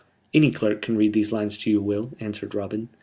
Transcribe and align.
"Any 0.33 0.49
clerk 0.49 0.81
can 0.81 0.97
read 0.97 1.13
these 1.13 1.31
lines 1.31 1.59
to 1.59 1.69
you, 1.69 1.79
Will," 1.79 2.11
answered 2.19 2.55
Robin. 2.55 2.89